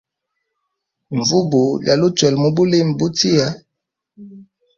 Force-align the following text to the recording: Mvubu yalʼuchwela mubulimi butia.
Mvubu 1.17 1.63
yalʼuchwela 1.87 2.37
mubulimi 2.43 2.93
butia. 2.99 3.47